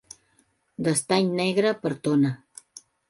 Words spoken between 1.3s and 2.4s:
negre per tona.